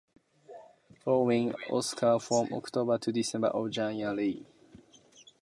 [1.03, 4.43] Flowering occurs from October to December or January.